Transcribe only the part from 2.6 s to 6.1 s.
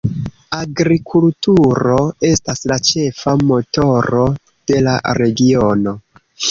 la ĉefa motoro de la regiono.